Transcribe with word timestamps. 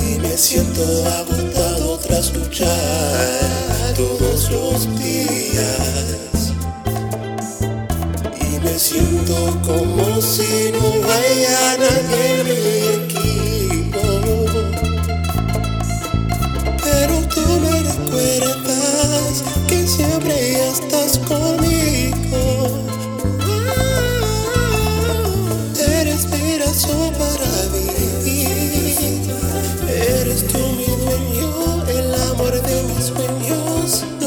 Y 0.00 0.18
me 0.18 0.36
siento 0.38 0.82
agotado 1.06 1.98
tras 1.98 2.32
luchar 2.32 3.94
todos 3.94 4.50
los 4.50 4.98
días. 4.98 6.54
Y 8.40 8.60
me 8.64 8.78
siento 8.78 9.60
como 9.62 10.22
si 10.22 10.72
no 10.72 11.06
vaya 11.06 11.76
nadie. 11.78 12.37
It's 33.00 33.10
been 33.10 33.44
yours. 33.44 34.17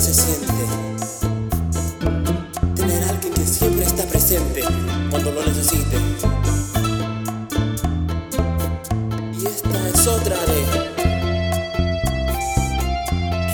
se 0.00 0.12
siente. 0.12 0.52
Tener 2.74 3.02
alguien 3.04 3.32
que 3.32 3.46
siempre 3.46 3.84
está 3.84 4.04
presente 4.04 4.62
cuando 5.10 5.32
lo 5.32 5.44
necesite. 5.44 5.96
Y 9.40 9.46
esta 9.46 9.88
es 9.88 10.06
otra 10.06 10.36
de 10.46 10.64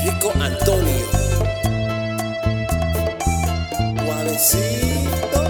Rico 0.05 0.33
Antonio. 0.41 1.07
Guavecito. 4.05 5.41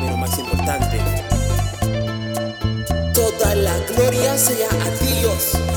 Pero 0.00 0.16
más 0.16 0.38
importante. 0.38 0.98
Toda 3.14 3.54
la 3.54 3.78
gloria 3.94 4.36
sea 4.36 4.68
a 4.70 4.90
Dios. 5.04 5.67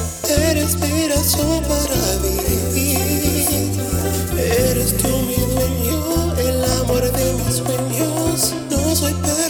when 7.60 7.92
yours 7.92 8.54
knows 8.70 9.04
way 9.04 9.12
better. 9.22 9.41